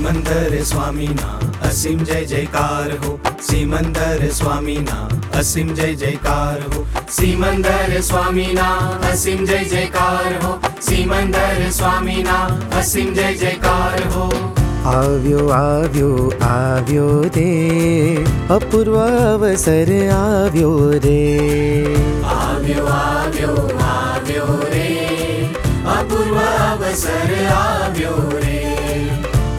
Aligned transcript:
सिमंदर 0.00 0.62
स्वामीना 0.64 1.30
असीम 1.68 2.04
जय 2.04 2.24
जयकार 2.26 2.90
हो 3.04 3.18
सिमंदर 3.48 4.28
स्वामीना 4.38 4.96
असीम 5.38 5.74
जय 5.74 5.94
जयकार 6.02 6.60
हो 6.74 6.84
सिमंदर 7.16 8.00
स्वामीना 8.08 8.68
असीम 9.10 9.44
जय 9.46 9.64
जयकार 9.72 10.34
हो 10.44 10.52
सिमंदर 10.88 11.70
स्वामीना 11.80 12.38
असीम 12.80 13.14
जय 13.14 13.34
जयकार 13.42 14.06
हो 14.14 14.28
આવ્યો 14.88 15.44
આવ્યો 15.54 16.10
આવ્યો 16.48 17.06
રે 17.36 17.46
અપૂર્વ 18.56 18.96
અવસર 19.04 19.90
આવ્યો 20.18 20.74
રે 21.06 21.16
આવ્યો 22.34 22.86
આવ્યો 22.98 23.56
આવ્યો 23.88 24.58
રે 24.74 24.86
અપૂર્વ 25.96 26.38
અવસર 26.44 27.34
આવ્યો 27.56 28.20
રે 28.44 28.49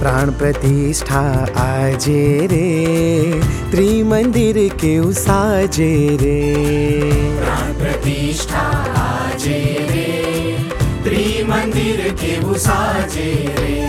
प्राण 0.00 0.30
प्रतिष्ठा 0.30 1.20
आजे 1.56 2.46
रे, 2.46 3.40
त्रिमंदिर 3.70 4.56
के 4.74 4.98
उसाजे 4.98 6.16
रे। 6.20 6.40
प्राण 7.40 7.72
प्रतिष्ठा 7.72 8.64
आजे 9.02 9.58
रे, 9.90 10.08
त्रिमंदिर 11.04 12.00
के 12.12 12.40
उसाजे 12.46 13.54
रे। 13.58 13.80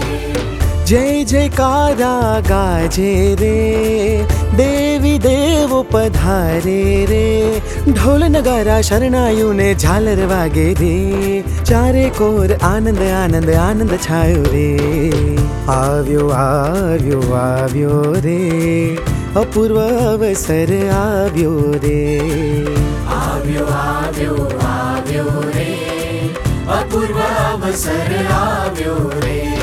જય 0.91 1.02
જયકારા 1.31 2.40
ગાજે 2.48 3.12
રે, 3.41 4.26
દેવી 4.58 5.20
દેવો 5.26 5.77
પધારે 5.91 7.05
રે, 7.12 7.27
ઢોલ 7.86 8.26
નગારા 8.26 8.80
શરણાયુને 8.88 9.70
ઝાલર 9.84 10.26
વાગે 10.31 10.67
રે, 10.81 10.90
ચારે 11.70 12.09
કોર 12.17 12.50
આનંદ 12.72 13.00
આનંદ 13.12 13.53
આનંદ 13.67 13.95
છાયો 14.08 14.44
રે. 14.56 14.66
આવ્યો 15.78 16.28
આવ્યો 16.39 17.22
આવ્યો 17.44 18.03
રે, 18.28 18.36
અપૂર્વ 19.44 19.81
અવસર 19.86 20.75
આવ્યો 20.97 21.56
રે. 21.86 22.03
આવ્યો 23.22 23.69
આવ્યો 23.80 24.52
આવ્યો 24.73 25.47
રે, 25.56 25.72
અપૂર્વ 26.80 27.23
અવસર 27.23 28.22
આવ્યો 28.42 29.00
રે. 29.25 29.61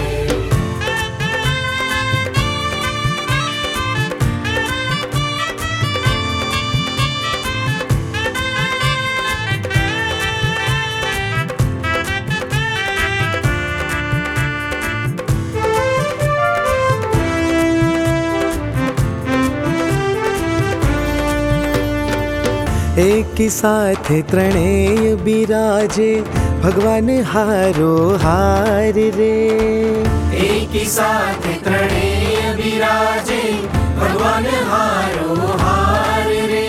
એકી 23.00 23.50
સાથે 23.52 24.18
ત્રણેય 24.26 25.14
બિરાજે 25.24 26.10
ભગવાન 26.60 27.10
હારો 27.28 27.94
હાર 28.20 28.98
રે 29.14 29.32
એકી 30.42 30.86
સાથે 30.90 31.54
ત્રણેય 31.64 32.54
બિરાજે 32.56 33.42
ભગવાન 33.98 34.48
હારો 34.70 35.50
હાર 35.64 36.30
રે 36.48 36.64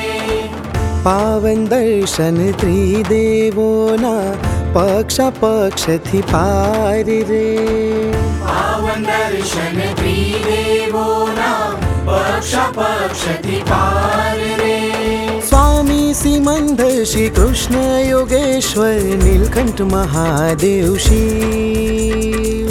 પાવન 1.04 1.64
દર્શન 1.66 2.40
ત્રિદેવોના 2.56 4.52
પક્ષા 4.74 5.30
પક્ષથી 5.36 6.22
પાર 6.30 7.08
રે 7.28 7.42
પાવન 8.42 9.08
દર્શન 9.08 9.80
ત્રિદેવોના 9.96 11.68
પક્ષ 12.06 12.54
પક્ષથી 12.76 13.62
પાર 13.66 14.40
રે 14.58 14.67
સ્વામી 16.18 16.18
સિમંદ 16.18 16.80
શ્રી 17.04 17.30
કૃષ્ણ 17.30 17.90
યોગેશ્વર 18.02 19.02
નીલકંઠ 19.18 19.82
મહાદેવ 19.84 20.96
શિવ 20.98 22.68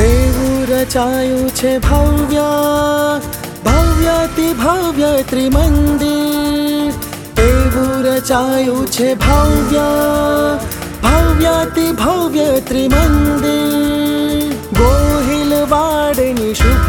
એવું 0.00 0.60
રચાયું 0.68 1.48
છે 1.52 1.72
ભવ્ય 1.80 2.50
ભવ્યતિ 3.64 4.48
ભવ્ય 4.56 5.12
ત્રિમંદિર 5.24 6.92
એવું 7.42 7.92
રચાયું 8.06 8.86
છે 8.88 9.08
ભવ્ય 9.18 9.90
ભવ્યતિ 11.02 11.86
ભવ્ય 11.98 12.50
ત્રિમંદિર 12.62 13.57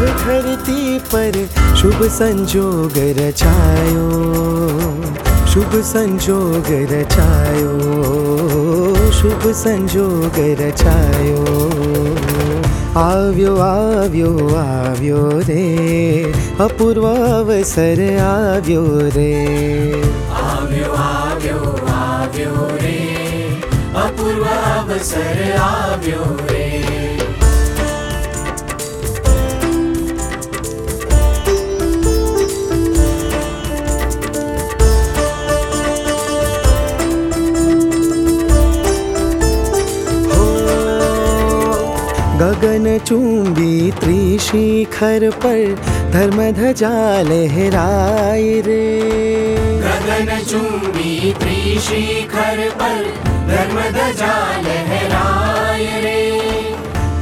શુભ 0.00 0.22
ધરતી 0.22 1.00
પર 1.02 1.36
શુભ 1.74 2.02
સંજોગ 2.08 2.96
રચાયો 3.16 4.08
શુભ 5.46 5.76
સંજોગ 5.82 6.68
રચાયો 6.90 7.74
શુભ 9.12 9.46
સંજોગ 9.54 10.38
રચાયો 10.60 11.44
આવ્યો 12.96 13.56
આવ્યો 13.62 14.48
આવ્યો 14.56 15.24
રે 15.40 15.62
અપૂર્વ 16.58 17.04
અવસર 17.06 18.00
આવ્યો 18.22 19.10
રે 19.10 19.32
આવ્યો 20.44 20.94
આવ્યો 21.02 21.74
આવ્યો 21.96 22.68
રે 22.78 22.96
અપૂર્વ 23.96 24.46
અવસર 24.54 25.40
આવ્યો 25.60 26.30
રે 26.50 26.66
गगन 42.61 42.97
चुंबी 43.05 43.91
त्रिशिखर 43.91 45.23
पर 45.43 45.61
धर्म 46.13 46.41
ध्वजा 46.51 46.91
लहराए 47.21 48.51
रे। 48.65 48.83
गगन 49.83 50.29
चुंबी 50.49 51.31
त्रिशिखर 51.39 52.61
पर 52.81 53.01
धर्म 53.47 53.79
ध्वजा 53.97 54.35
लहराए 54.67 56.01
रे। 56.03 56.21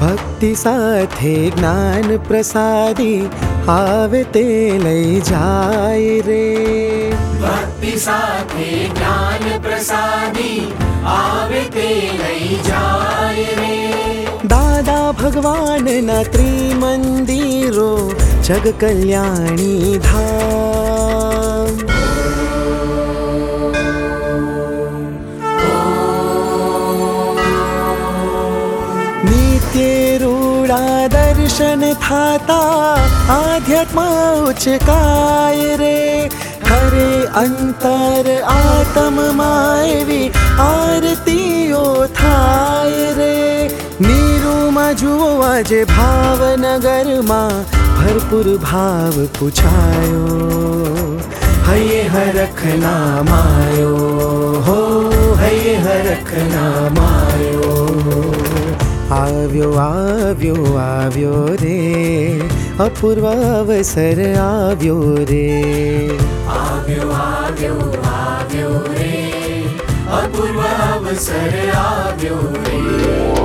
भक्ति 0.02 0.54
साथे 0.56 1.34
ज्ञान 1.52 2.18
प्रसादी 2.28 3.16
आवे 3.70 4.24
ते 4.34 4.48
ले 4.80 5.00
जाए 5.22 6.20
रे। 6.28 6.46
भक्ति 7.42 7.98
साथे 8.00 8.72
ज्ञान 8.90 9.60
प्रसादी 9.62 10.54
आवे 11.16 11.64
ते 11.76 11.90
ले 12.20 12.40
जाए 12.64 13.46
रे। 13.60 13.79
भगवान् 15.12 15.90
न 15.90 16.24
त्रिमन्दिरो 16.24 18.10
जगकल्याणी 18.44 19.98
धा 19.98 20.28
दर्शन 31.14 31.94
थाता 31.94 32.60
आध्यात्म 33.30 34.00
उचकाय 34.50 35.76
रे? 35.76 36.30
हरे 36.66 37.26
अन्तर 37.26 38.42
आत्ममा 38.44 39.79
જુઓ 44.99 45.27
આજે 45.43 45.81
ભાવનગરમાં 45.87 47.53
ભરપૂર 47.97 48.49
ભાવ 48.61 49.19
પૂછાયો 49.35 50.39
હૈયે 51.67 52.01
હરખ 52.09 52.63
નામાયો 52.81 53.93
હો 54.67 54.79
હૈયે 55.37 55.77
હરખ 55.85 56.33
નામાયો 56.49 57.77
આવ્યો 59.13 59.71
આવ્યો 59.79 60.67
આવ્યો 60.81 61.47
રે 61.63 61.79
અપૂર્વ 62.81 63.31
અવસર 63.31 64.25
આવ્યો 64.41 65.01
રે 65.25 65.47
આવ્યો 66.57 67.09
આવ્યો 67.21 67.89
આવ્યો 68.11 68.83
રે 68.91 69.15
અપૂર્વ 70.21 70.61
અવસર 70.67 71.59
આવ્યો 71.79 72.45
રે 72.61 73.38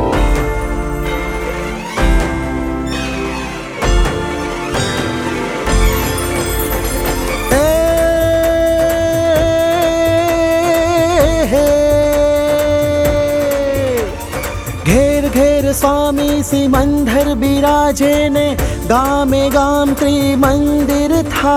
स्वामी 15.74 16.42
सिमंधर 16.42 17.34
बिराजे 17.34 18.28
ने 18.28 18.46
गामे 18.88 19.30
में 19.30 19.52
गाम 19.54 19.94
त्रिमंदिर 19.94 21.12
था। 21.30 21.56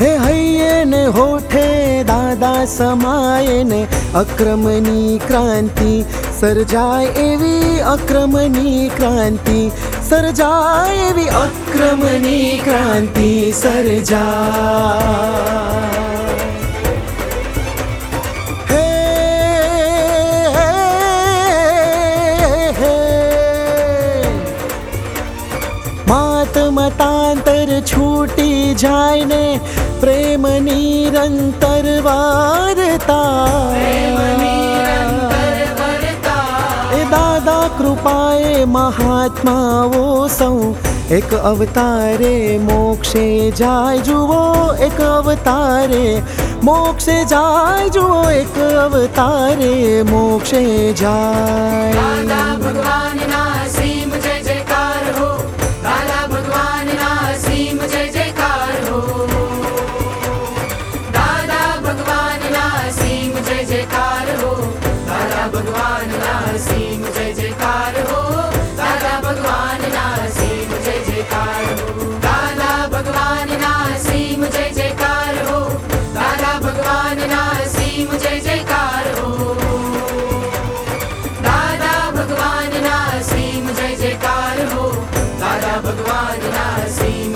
हे 0.00 0.10
हैये 0.16 0.84
ने 0.84 1.04
होठे 1.16 1.68
दादा 2.04 2.54
समाये 2.64 3.62
ने 3.64 3.82
अक्रमणी 4.14 5.18
क्रांति 5.26 6.04
सर्जाय 6.40 7.06
एवी 7.24 7.78
अक्रमणी 7.94 8.88
क्रांति 8.96 9.70
सर्जाय 10.10 10.96
एवी 11.08 11.26
अक्रमणी 11.44 12.40
क्रांति 12.58 13.52
सर्जा 13.54 14.24
છૂટી 27.85 28.75
જાય 28.75 29.25
ને 29.25 29.59
પ્રેમ 29.99 30.47
નિરંતર 30.63 31.87
વારતા 32.01 33.75
એ 36.93 37.05
દાદા 37.11 37.69
કૃપાએ 37.77 38.65
મહાત્માઓ 38.65 40.03
સૌ 40.29 40.57
એક 41.11 41.33
અવતારે 41.43 42.59
મોક્ષે 42.59 43.51
જાય 43.51 44.01
જુઓ 44.01 44.41
એક 44.79 44.99
અવતારે 44.99 46.23
મોક્ષે 46.61 47.17
જાય 47.25 47.89
જુઓ 47.89 48.21
એક 48.31 48.57
અવતારે 48.77 50.03
મોક્ષે 50.03 50.93
જાય 50.93 52.05
ભગવાનના 52.59 53.67
સીમ 53.67 53.98
Bhagwan 85.84 86.40
Narasimha 86.54 87.29